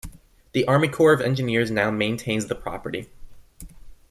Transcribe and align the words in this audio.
The 0.53 0.65
Army 0.67 0.87
Corps 0.87 1.13
of 1.13 1.21
Engineers 1.21 1.69
now 1.69 1.91
maintains 1.91 2.47
the 2.47 2.55
property. 2.55 3.07